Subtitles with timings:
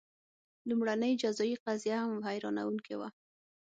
[0.67, 3.09] لومړنۍ جزايي قضیه هم حیرانوونکې وه.